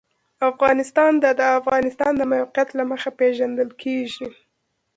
[0.49, 4.27] افغانستان د د افغانستان د موقعیت له مخې پېژندل کېږي.